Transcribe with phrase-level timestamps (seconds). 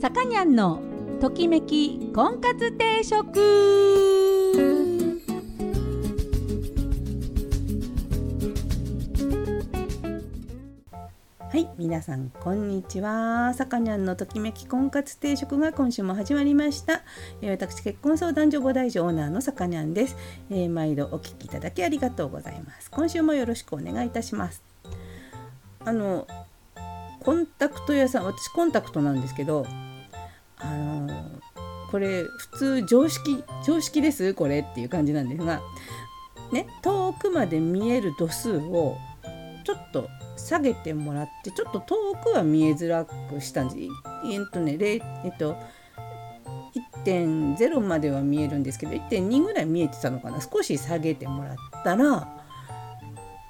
[0.00, 0.80] さかにゃんの
[1.20, 3.38] ときめき婚活定食
[11.38, 13.52] はい、皆さんこんにちは。
[13.52, 17.02] さかにゃんのときめき婚活定食が今週も始まりました。
[17.42, 20.16] えー私結婚相談所5代女オーナーのさかにゃんです、
[20.48, 22.90] えー毎度お聞きいただきありがとうございます。
[22.90, 24.62] 今週もよろしくお願いいたします。
[25.84, 26.26] あの
[27.22, 29.66] コンタクト屋さん、私コンタクトなんですけど、
[30.62, 31.40] あの
[31.90, 34.34] これ普通常識常識です？
[34.34, 35.60] これっていう感じなんですが、
[36.52, 38.96] ね遠くまで見える度数を
[39.64, 43.78] ちょっと下げてもらってちょっと遠くは見えづらくしたんです。
[44.30, 44.96] えっとね、え
[45.28, 45.56] っと
[47.04, 50.40] 1.0までは見えるんですけど1.2ぐらい見えてたのかな？
[50.40, 52.28] 少し下げてもらったら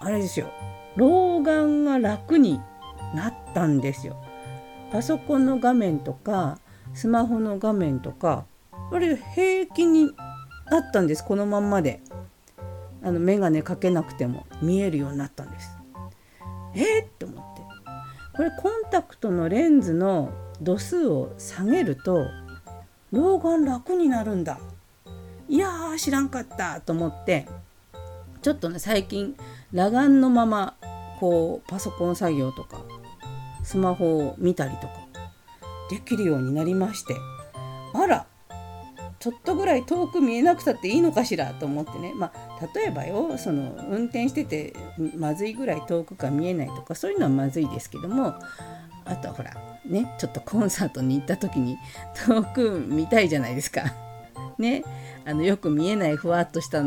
[0.00, 0.50] あれですよ
[0.96, 2.60] 老眼が楽に
[3.14, 4.16] なったんですよ。
[4.92, 6.58] パソコンの画面とか
[6.96, 8.46] スマホの画面とか
[8.90, 10.06] あれ平気に
[10.70, 11.24] なったんです。
[11.24, 12.00] このまんまで。
[13.02, 15.76] あの眼鏡かけなくても見えるようになったんです。
[16.74, 17.02] え？
[17.02, 17.62] ー、って思って。
[18.36, 20.30] これコンタクトのレンズの
[20.60, 22.26] 度数を下げると
[23.12, 24.58] 老眼楽になるんだ。
[25.48, 26.80] いやー知らんかった。
[26.80, 27.46] と思って。
[28.42, 29.36] ちょっとね最近
[29.70, 30.74] 裸眼のまま
[31.20, 32.80] こうパソコン作業とか
[33.62, 35.05] スマホを見たりとか。
[35.90, 37.16] できるようになりまして
[37.94, 38.26] あら
[39.18, 44.74] ちょっとぐらい遠く見えなくたっていいのかしらと思ってねまあ例えばよその運転してて
[45.16, 48.34] まずいぐらい遠くが見えないとかそういうのはまずいですけども
[49.04, 49.52] あとはほら
[49.86, 51.78] ねちょっとコンサートに行った時に
[52.26, 53.82] 遠く見たいじゃないですか。
[54.58, 54.84] ね
[55.26, 56.82] あのよく見えないふわっとした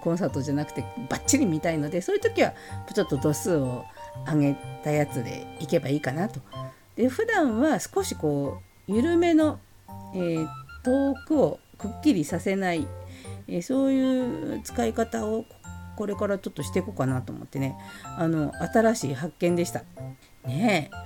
[0.00, 2.54] コンサートじゃなくてバッチリ見たいのでそういう時は
[2.92, 3.84] ちょっと度数を
[4.26, 6.40] 上げたやつで行けばいいかなと。
[6.96, 9.58] で普段は少しこう緩めの、
[10.14, 10.48] えー
[10.84, 12.86] 遠くをくっきりさせない、
[13.48, 15.46] えーそういう使い方を
[15.96, 17.74] これからちょっとしていこうかなと思ってね
[18.18, 19.82] あの新しい発見でした。
[20.44, 20.96] ねえ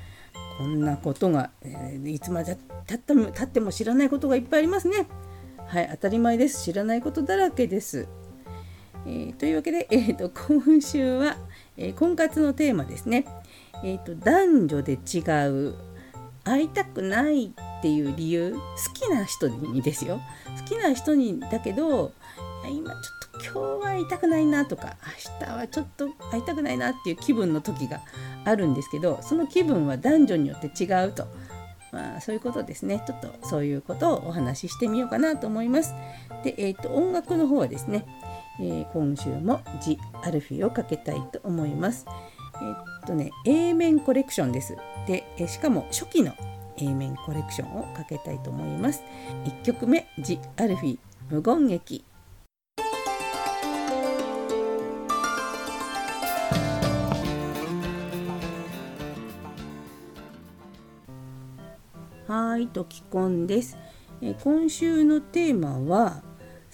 [0.58, 5.06] こんなことが、えーいつまでたったも経っても知らないことがいっぱいありますね。
[5.68, 8.08] はい当たり前です知らないことだらけです。
[9.06, 11.36] えーというわけで、えー、と今週は、
[11.78, 13.24] えー婚活のテーマですね。
[13.84, 15.74] えー、と男女で違う
[16.44, 18.60] 会いたくないっていう理由好
[18.92, 20.20] きな人にですよ
[20.58, 22.12] 好きな人にだけど
[22.68, 22.98] 今ちょ
[23.38, 24.96] っと今日は会いたくないなとか
[25.40, 28.00] 明日はちょっと会いたくないなっていう気分の時が
[28.44, 31.28] あるんですけどその気分は男女によって違うと、
[31.92, 35.94] まあ、そういうことですねちょっとそういうことをお話ししてみようかなと思います。
[36.44, 38.06] で、えー、と音楽の方はですね、
[38.60, 42.06] えー今週も「ジ・アルフィ」をかけたいと思います。
[42.54, 44.76] えっとね A 面コレクションです。
[45.06, 46.32] で、えしかも初期の
[46.76, 49.02] A 面コレクションをかけたいと思います。
[49.44, 50.98] 1曲目「ジ・アルフィ
[51.30, 52.04] 無言劇」。
[62.58, 63.76] い、ときこんです、
[64.42, 66.22] 今週のテーマは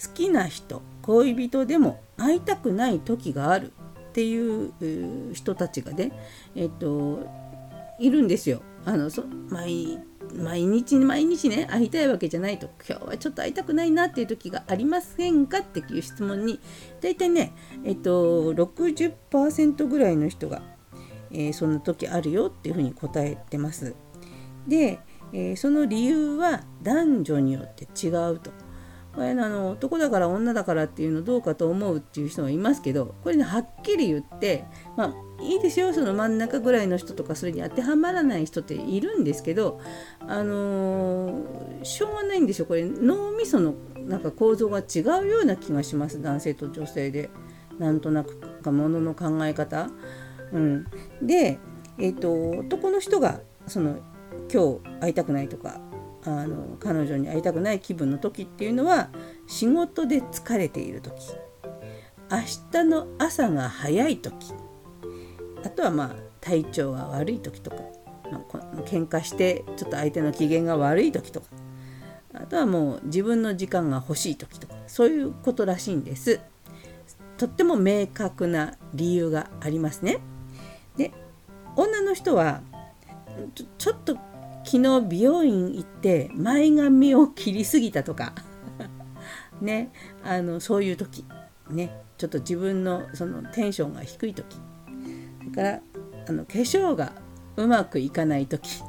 [0.01, 3.73] 好きな人、恋人でも会いたくない時がある
[4.09, 6.11] っていう人たちがね、
[6.55, 7.19] えっ、と
[7.99, 8.61] いるんですよ。
[8.85, 9.99] あのそ毎
[10.33, 16.59] 毎日毎日ね会いたいわけじゃないと今日はちょっと会いたくないなっていう時がありませんかっていう質問に
[17.01, 17.53] 大体ね
[17.83, 20.61] えっと60%ぐらいの人が、
[21.31, 23.95] えーそんな時あるよっていうふうに答えてます。
[24.67, 24.99] で、
[25.33, 28.51] えーその理由は男女によって違うと。
[29.13, 34.65] これあの男だから女だからっていうのどうかと思うっていう人はいますけどこれねはっきり言って
[34.97, 39.79] まあいいですよその真ん中ぐらいの人とかそれに当てはまらない人っているんですけど
[40.19, 43.75] あのーしょうがないんですよこれ脳みその
[44.05, 47.29] なんか構造が違うような気がします男性と女性で
[47.79, 49.89] なんとなくかものの考え方。
[50.51, 50.85] うん、
[51.21, 51.59] で、
[51.97, 53.97] えー、と男の人がその
[54.51, 55.79] 今日会いたくないとか
[56.25, 59.09] あの彼女に会いたくない気分の時っていうのは
[59.47, 61.15] 仕事で疲れている時。
[62.31, 62.39] 明
[62.71, 64.53] 日の朝が早い時。
[65.63, 67.77] あとはまあ体調が悪い時とか、
[68.31, 71.47] まあ、喧嘩してちょっと相手の機嫌が悪い時とか。
[72.33, 74.75] あとはもう自分の時間が欲しい時とか。
[74.87, 76.39] そういうことらしいんです。
[77.37, 80.19] とっても明確な理由がありますね。
[80.97, 81.11] で
[81.75, 82.61] 女の人は
[83.53, 84.17] ちょちょっと
[84.65, 88.33] 昨日美容院行って前髪を切りすぎたとか。
[89.61, 89.91] ね。
[90.23, 91.25] あのそういう時。
[91.69, 92.01] ね。
[92.17, 94.57] ちょっと自分のそのテンションが低い時。
[95.39, 95.81] それから
[96.27, 97.13] あの化粧が
[97.57, 98.81] うまくいかない時。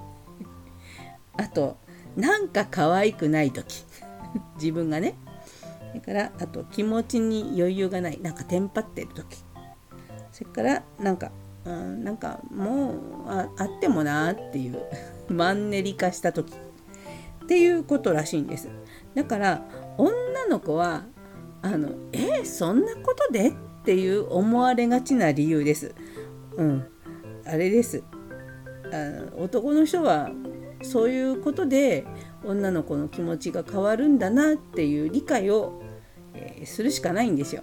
[1.37, 1.76] あと
[2.16, 3.84] なんか可愛くない時。
[4.56, 5.14] 自分がね。
[5.88, 8.20] それからあと気持ちに余裕がない。
[8.20, 9.44] なんかテンパってる時。
[10.32, 11.32] それからなんか、
[11.66, 12.96] うん、なんかもう
[13.26, 14.78] ああってもなっていう
[15.28, 16.54] マンネリ化した時
[17.44, 18.68] っていうことらしいんです
[19.14, 19.62] だから
[19.98, 21.04] 女の子は
[21.62, 23.52] あのえそんなことでっ
[23.84, 25.94] ていう思われがちな理由です。
[26.56, 26.86] うん、
[27.44, 28.02] あれです
[28.92, 30.30] あ男の人は
[30.82, 32.04] そういうことで
[32.44, 35.82] 女の子の気持ちが変わるんだなっていう理解を、
[36.34, 37.62] えー、するしかないんですよ。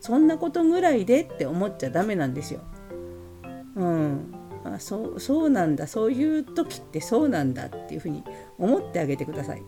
[0.00, 2.60] そんなことぐらいでって思っちゃダメなんですよ。
[3.76, 4.34] うん、
[4.64, 8.24] あそうそうなんだそういう時ってそうなんだっていうふうに
[8.58, 9.62] 思ってあげてください。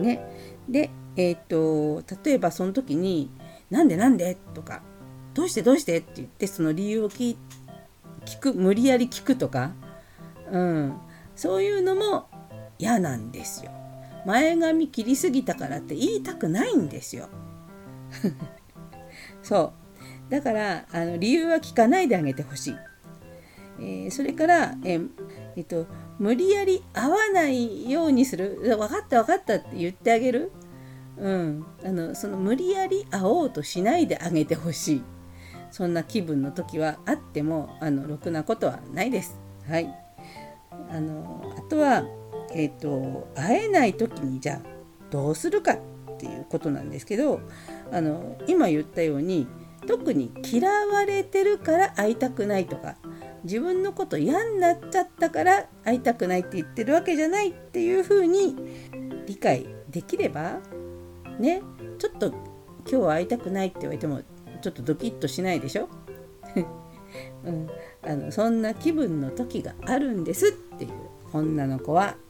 [0.00, 3.30] ね、で、えー、っと例えばその時に
[3.70, 4.82] 「なんでなんで?」とか
[5.34, 5.62] 「どうして？
[5.62, 7.36] どうして?」って言ってその理由を聞
[8.40, 9.72] く無理やり聞くとか、
[10.50, 10.94] うん、
[11.36, 12.26] そういうのも
[12.78, 13.70] 嫌なんですよ。
[14.24, 17.28] 前髪切りすぎたからって言いたくないんですよ。
[19.42, 19.81] そう
[20.32, 22.76] だからあの理由は聞かないであげてほしい。
[23.78, 25.08] えー、それから、えー、
[25.56, 25.86] えっと、
[26.18, 28.58] 無理やり会わないようにする。
[28.62, 30.50] 分かった分かったって言ってあげる、
[31.18, 35.02] うん、あのその無理やり会おうとしないであげてほしい。
[35.70, 39.38] そんな気分の時はあってもあのろくなことはないです。
[39.68, 39.94] はい、
[40.90, 42.04] あのあとは、
[42.54, 44.60] えーと、会えない時にじゃあ
[45.10, 45.78] どうするかっ
[46.16, 47.40] ていうことなんですけど
[47.90, 49.46] あの今言ったように
[49.86, 52.96] 特に嫌われてるから会いたくないとか
[53.44, 58.56] 自分のこと嫌になっちゃったから会いたくないって言ってるわけじゃないっていうふうに
[59.26, 60.58] 理解できれば
[61.38, 61.62] ね
[61.98, 62.36] ちょっと今
[62.86, 64.22] 日は会いたくないって言われても
[64.60, 65.88] ちょっとドキッとしないでしょ、
[67.44, 67.68] うん、
[68.02, 70.90] あのそんな気分の時があるんですっていう
[71.32, 72.16] 女の子は。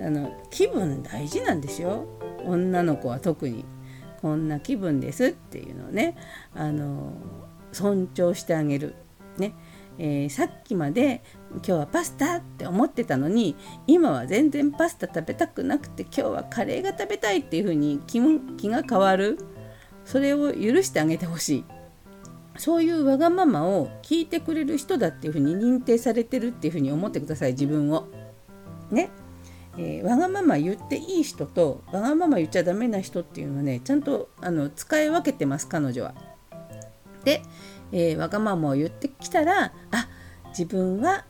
[0.00, 2.06] あの気分大事なんですよ。
[2.44, 3.64] 女の子は特に。
[4.22, 6.16] こんな気分ですっていうのをね
[6.54, 7.12] あの
[7.72, 8.94] 尊重してあげる。
[9.36, 9.54] ね
[9.98, 11.22] えー、さっきまで
[11.56, 18.20] 今日はパスタって思ってたのに今は全然パスタ食べたくなくて今日はカレーが食べたいっていう風に気
[18.56, 19.38] 気が変わる
[20.04, 21.64] それを許してあげてほしい
[22.56, 28.08] そういうわがままを聞いてくれる人だっていう風に認定されてるっていう風に思ってください自分を。
[28.90, 29.08] ね、
[29.78, 36.14] えー、わがまま言っていい人とわがまま言っちゃダメな人っていうのはねちゃんとあの使い分けてます彼女は。
[37.24, 37.42] で、
[37.92, 40.08] えー、わがままを言ってきたらあ
[40.48, 41.24] 自分は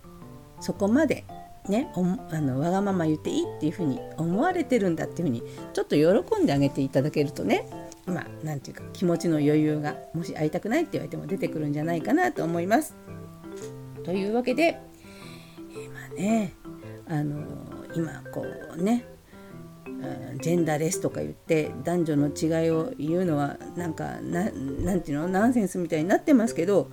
[0.60, 1.24] そこまで
[1.68, 5.42] ね、あのわがまま言っていいっていうふうに思われてるんだっていうふうに
[5.72, 7.68] ちょっと喜んであげていただけるとね
[8.04, 12.96] まあ何て言うか気持ちの余裕がもし会いたくないって言われても出てくるんじゃないかなと思います。
[14.04, 14.80] というわけで、
[15.70, 16.52] えー、まあね
[17.06, 17.44] あの
[17.94, 18.44] 今こ
[18.76, 19.06] うね
[20.40, 25.28] ジェンダーレスとか言って男女の違いを言うのはなんかなんていうの？
[25.28, 26.90] ナンセンスみたいになってますけど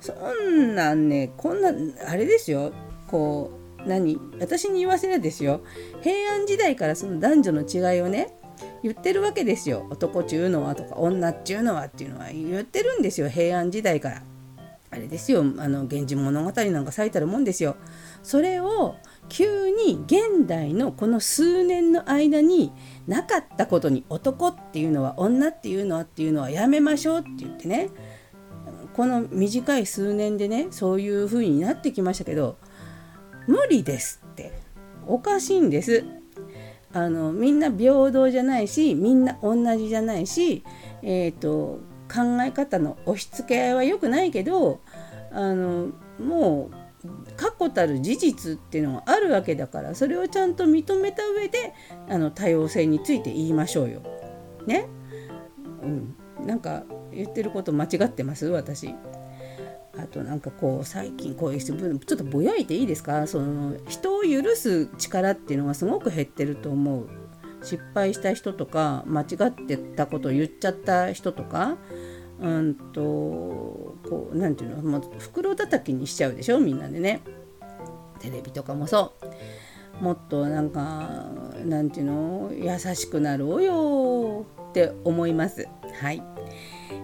[0.00, 0.12] そ
[0.50, 1.72] んなんねこんな
[2.08, 2.72] あれですよ。
[3.08, 3.50] こ
[3.84, 4.18] う何？
[4.40, 5.62] 私に言わせるですよ。
[6.02, 8.34] 平安時代からその男女の違いをね
[8.82, 9.86] 言ってるわけですよ。
[9.90, 13.28] 男っちゅうのはとか女っちゅうのはっていうのは言ってるんですよ。
[13.28, 14.22] 平安時代から。
[14.90, 15.40] あれですよ。
[15.40, 17.76] あの源氏物語なんか咲いたるもんですよ。
[18.22, 18.96] それを
[19.28, 22.72] 急に現代のこの数年の間に
[23.06, 27.90] なかったことに男っていうのは女っていうのはっていうのはやめましょうって言ってね。
[28.94, 32.58] この短い数年でねそういう風になってきましたけど
[33.46, 34.52] 無理ですって。
[35.06, 36.04] おかしいんです。
[36.92, 40.62] あのみんな平等じゃないしみんな同じじゃないし、
[41.02, 41.80] えーと、
[42.12, 44.80] 考え方の押し付け合いは良くないけど
[45.32, 45.88] あの
[46.20, 46.81] もう
[47.36, 51.74] 確固たる事実っていうのがあるわけだからそれをちゃんと認めた上で
[52.08, 54.02] あの多様性について言いましょうよ。
[54.66, 54.86] ね、
[55.82, 56.16] うん、
[56.46, 58.94] なんか言ってること間違ってます私。
[59.98, 63.26] あとなんかこう最近こういうちょっとぼやいていいですか？
[63.26, 67.08] その人を許す力っていうのがすごく減ってると思う。
[67.62, 71.76] 失敗した人とか間違ってたことを言っちゃった人とか
[72.42, 77.22] うんとこう何て言うのもう袋叩きにしちゃうでしょみんなでね。
[78.18, 79.14] テレビとかもそ
[80.00, 80.04] う。
[80.04, 81.28] もっとなんか
[81.64, 85.68] なんていうの優しくなろうよって思います。
[86.00, 86.22] はい、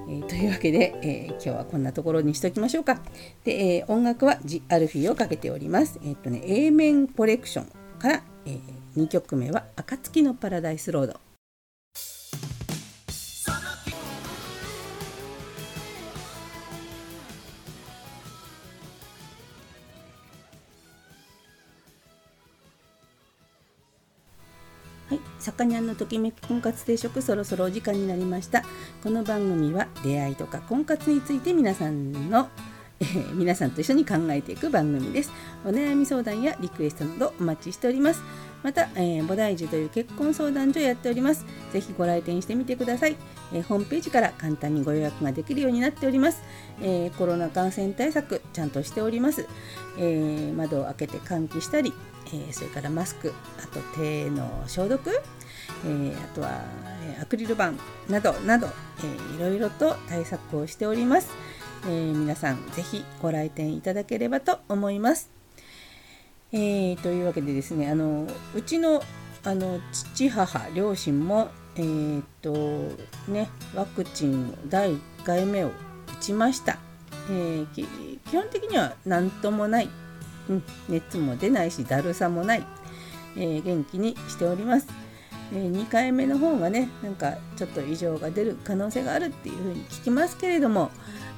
[0.08, 3.00] えー、というわけで、えー、今日はこんなところにしときましょうか。
[3.44, 6.00] で、えー、音楽はジ・アルフィーをかけております。
[6.02, 7.66] えっ、とね A 面コレクション
[7.98, 8.58] から、え
[8.96, 11.20] 2曲目は「暁のパラダイスロード」
[25.38, 28.62] さかにゃんのときめき婚活定食そろそろお時間になりました。
[29.02, 32.48] この番組は出会いとか婚活について皆さんの
[33.00, 35.30] えー、皆さんと一緒に考えていく番組です。
[35.64, 38.22] お悩み相談やリクエストなどお待ちしております。
[38.62, 41.46] また、えー、菩提寺という結婚相談所をやっております。
[41.72, 43.16] ぜひご来店してみてください、
[43.52, 46.42] えー、ホームページから簡単にご予約ができるようになっております、
[46.80, 49.46] えー、コロナ感染対策ちゃんとしております、
[49.98, 51.92] え窓を開けて換気したり、
[52.32, 55.10] えそれからマスクあと手の消毒
[55.84, 56.62] えー、あとは、
[57.20, 57.72] アクリル板
[58.08, 61.30] などなど、えー、いろいろと対策をしております、
[61.84, 65.30] えー、皆さんぜひご来店いただければと思います、
[66.52, 69.02] えー、というわけでですねあのうちの
[69.44, 72.52] あの父母両親もえー、と
[73.30, 75.72] ねワクチン第1回目を打
[76.20, 76.76] ちました、
[77.30, 77.86] えー、基
[78.32, 79.88] 本的には何ともない、
[80.48, 82.66] うん、熱も出ないしだるさもない、
[83.36, 84.88] えー、元気にしております。
[85.50, 90.90] え2回目の方がねなんかちょっと異常が出る可能性があるっていうふうに聞きますけれども、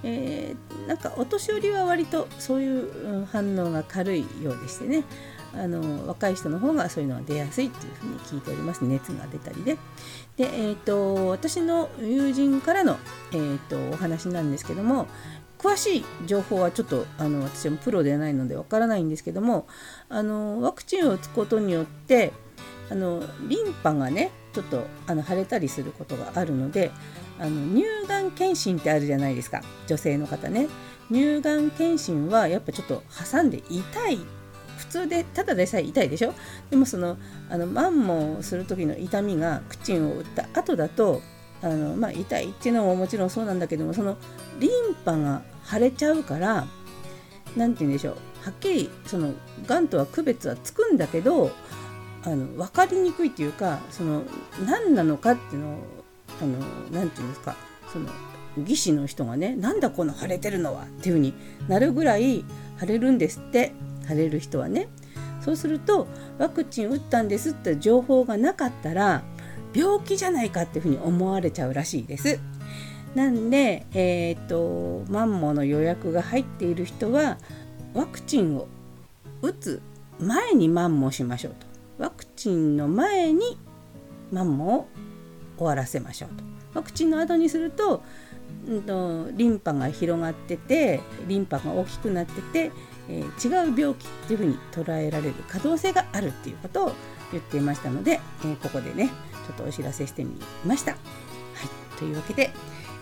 [0.03, 5.05] えー、なんかお年寄りは割とそういう反応が軽いようでしてね。
[5.53, 8.85] あの若い人の方がそういうのが出やすいっていうふうに聞いております。
[8.85, 9.77] 熱が出たりで
[10.37, 12.99] で、えーと、私の友人からの、
[13.33, 15.09] えーと、お話なんですけども
[15.59, 19.67] 詳しい情報はちょっとあの私もプロではないのでわからないんですけども
[20.09, 22.33] あのワクチンを打つことによって
[22.91, 26.91] あのリンパがねちょっとあの腫れたりすることがあるので
[27.39, 29.63] あの乳がん検診ってあるじゃないですか。
[29.87, 30.69] 女性の方ね。
[31.11, 34.19] 乳がん検診はやっぱちょっと挟んで痛い。
[34.77, 36.35] 普通でただでさえ痛いでしょ。
[36.71, 37.17] でもその
[37.49, 41.23] あのマンモをする時の痛みがクチンを打った後だと
[41.63, 44.17] あの、まあ、痛いっていうのももちろんそうなんだけどもその
[44.59, 46.67] リンパが腫れちゃうから
[47.57, 48.17] 何て言うんでしょう。
[48.43, 49.35] はっきりその
[49.67, 51.51] がんとは区別はつくんだけど
[52.25, 54.23] あの分かりにくいっていうかその
[54.67, 55.79] 何なのかっていうのを
[56.43, 56.59] あの
[56.91, 57.57] 何て言うんですか
[57.93, 58.09] その
[58.59, 61.35] 技師の人がねなんだこの腫れてるのはっていう風に
[61.69, 62.45] なるぐらい
[62.79, 63.73] 腫れるんですって
[64.07, 64.89] 腫れる人はね
[65.41, 66.07] そうすると
[66.39, 69.23] ワクチン打ったんですって情報がなかったら
[69.73, 72.41] 病気じゃないかっていうふうに思われちゃうらしいです。
[73.15, 77.39] なんで、えー、とマンモの予約が入っている人は
[77.95, 78.69] ワクチンを
[79.43, 79.83] 打つ
[80.21, 81.70] 前にマンモしましょうと。
[82.01, 83.59] ワクチンの前に
[84.33, 84.89] マンモを
[85.59, 86.45] 終わらせましょうと。
[86.73, 88.03] ワクチンの後にすると,、
[88.67, 92.73] うんと、リンパが広がっててリンパが大きくなってて、
[93.09, 96.93] えー、違う病気っていうふうに捉えられる可能性があるっていうことを
[97.33, 99.09] 言っていましたので、えー、ここでね
[99.47, 100.93] ちょっとお知らせしてみました。
[100.93, 102.51] はい、というわけで、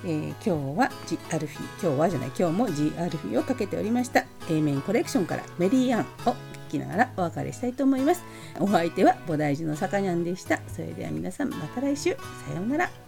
[0.05, 6.35] えー、今日は G アルフィ今日はじゃない今日も G アルフィをかけておりました A メンコレクションからメリーアンを
[6.68, 8.22] きながらお別れしたいと思います。
[8.60, 10.60] お相手は菩提寺のさかにゃんでした。
[10.68, 12.14] それでは皆さんまた来週。
[12.46, 13.07] さようなら。